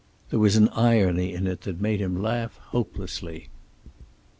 [0.31, 3.49] There was an irony in it that made him laugh hopelessly.